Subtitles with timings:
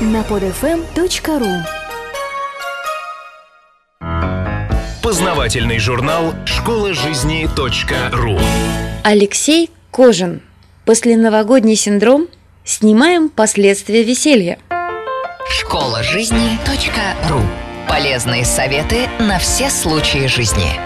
[0.00, 1.62] на podfm.ru
[5.02, 7.46] Познавательный журнал «Школа жизни
[8.12, 8.38] .ру»
[9.04, 10.40] Алексей Кожин.
[10.86, 12.28] После новогодний синдром
[12.64, 14.58] снимаем последствия веселья.
[15.50, 16.58] Школа жизни
[17.28, 17.40] .ру
[17.86, 20.80] Полезные советы на все случаи жизни.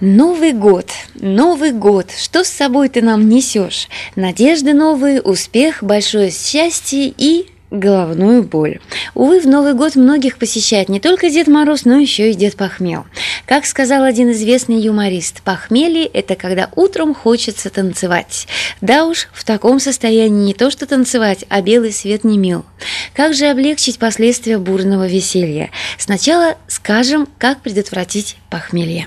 [0.00, 0.90] Новый год,
[1.20, 3.88] Новый год, что с собой ты нам несешь?
[4.16, 8.80] Надежды новые, успех, большое счастье и головную боль.
[9.14, 13.04] Увы, в Новый год многих посещает не только Дед Мороз, но еще и Дед Похмел.
[13.44, 18.48] Как сказал один известный юморист, похмелье– это когда утром хочется танцевать.
[18.80, 22.64] Да уж, в таком состоянии не то что танцевать, а белый свет не мил.
[23.12, 25.70] Как же облегчить последствия бурного веселья?
[25.98, 29.06] Сначала скажем, как предотвратить похмелье.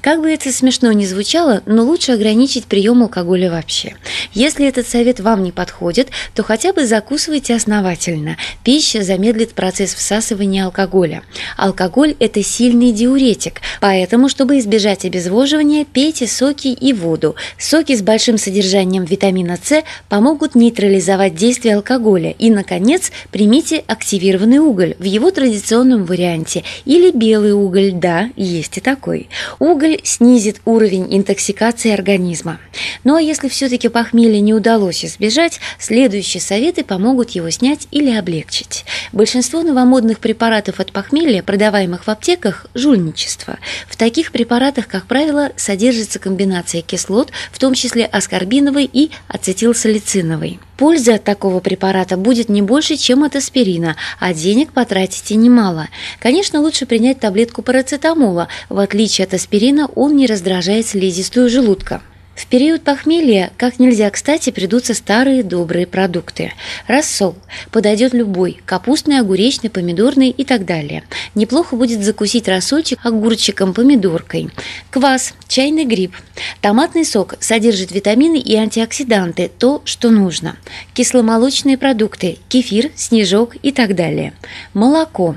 [0.00, 3.96] Как бы это смешно ни звучало, но лучше ограничить прием алкоголя вообще.
[4.32, 8.36] Если этот совет вам не подходит, то хотя бы закусывайте основательно.
[8.62, 11.22] Пища замедлит процесс всасывания алкоголя.
[11.56, 17.34] Алкоголь– это сильный диуретик, поэтому, чтобы избежать обезвоживания, пейте соки и воду.
[17.58, 22.30] Соки с большим содержанием витамина С помогут нейтрализовать действие алкоголя.
[22.38, 28.80] И, наконец, примите активированный уголь в его традиционном варианте или белый уголь, да, есть и
[28.80, 29.28] такой.
[29.58, 32.60] Уголь снизит уровень интоксикации организма.
[33.04, 38.84] Ну а если все-таки похмелье не удалось избежать, следующие советы помогут его снять или облегчить.
[39.12, 43.58] Большинство новомодных препаратов от похмелья, продаваемых в аптеках, жульничество.
[43.88, 50.60] В таких препаратах, как правило, содержится комбинация кислот, в том числе аскорбиновой и ацетилсалициновой.
[50.76, 55.88] Польза от такого препарата будет не больше, чем от аспирина, а денег потратите немало.
[56.20, 58.46] Конечно, лучше принять таблетку парацетамола.
[58.68, 62.00] В отличие от аспирина, он не раздражает слизистую желудка.
[62.38, 66.52] В период похмелья как нельзя кстати придутся старые добрые продукты.
[66.86, 67.34] Рассол.
[67.72, 68.60] Подойдет любой.
[68.64, 71.02] Капустный, огуречный, помидорный и так далее.
[71.34, 74.50] Неплохо будет закусить рассольчик огурчиком, помидоркой.
[74.90, 75.34] Квас.
[75.48, 76.14] Чайный гриб.
[76.60, 80.56] Томатный сок содержит витамины и антиоксиданты, то, что нужно.
[80.94, 82.38] Кисломолочные продукты.
[82.48, 84.32] Кефир, снежок и так далее.
[84.74, 85.34] Молоко.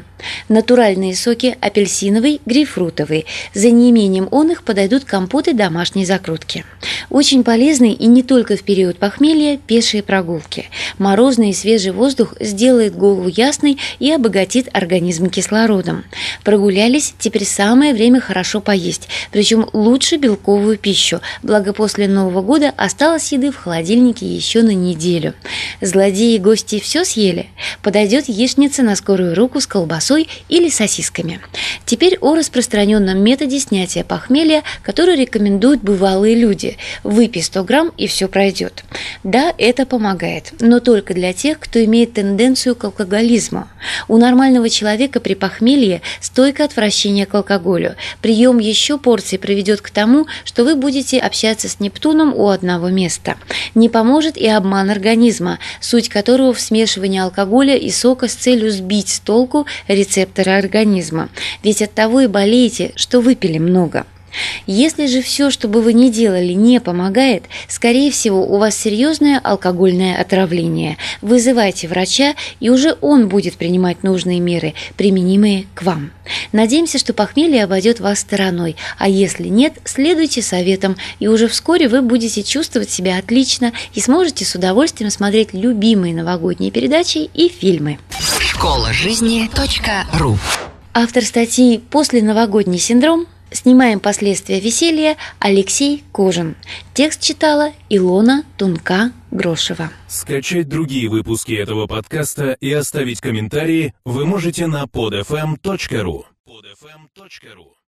[0.52, 3.26] Натуральные соки апельсиновый, грейпфрутовый.
[3.54, 6.66] За неимением он их подойдут компоты домашней закрутки.
[7.10, 10.66] Очень полезны и не только в период похмелья пешие прогулки.
[10.98, 16.04] Морозный и свежий воздух сделает голову ясной и обогатит организм кислородом.
[16.44, 23.32] Прогулялись, теперь самое время хорошо поесть, причем лучше белковую пищу, благо после Нового года осталось
[23.32, 25.34] еды в холодильнике еще на неделю.
[25.80, 27.48] Злодеи гости все съели?
[27.82, 31.40] Подойдет яичница на скорую руку с колбасой или сосисками.
[31.86, 36.78] Теперь о распространенном методе снятия похмелья, который рекомендуют бывалые люди.
[37.04, 38.84] Выпей 100 грамм и все пройдет.
[39.24, 43.68] Да, это помогает, но только для тех, кто имеет тенденцию к алкоголизму.
[44.08, 47.96] У нормального человека при похмелье стойкое отвращение к алкоголю.
[48.22, 53.38] Прием еще порции приведет к тому, что вы будете общаться с Нептуном у одного места.
[53.76, 59.10] Не поможет и обман организма, суть которого в смешивании алкоголя и сока с целью сбить
[59.10, 59.66] с толку
[60.22, 61.30] рецепторы организма.
[61.64, 64.06] Ведь от того и болеете, что выпили много.
[64.66, 69.40] Если же все, что бы вы ни делали, не помогает, скорее всего, у вас серьезное
[69.44, 70.98] алкогольное отравление.
[71.22, 76.12] Вызывайте врача, и уже он будет принимать нужные меры, применимые к вам.
[76.54, 82.02] Надеемся, что похмелье обойдет вас стороной, а если нет, следуйте советам, и уже вскоре вы
[82.02, 88.00] будете чувствовать себя отлично и сможете с удовольствием смотреть любимые новогодние передачи и фильмы.
[88.62, 89.50] Школа жизни
[90.20, 90.38] .ру
[90.94, 96.56] Автор статьи «После новогодний синдром» Снимаем последствия веселья Алексей Кожин.
[96.94, 99.90] Текст читала Илона Тунка-Грошева.
[100.08, 107.81] Скачать другие выпуски этого подкаста и оставить комментарии вы можете на podfm.ru podfm.ru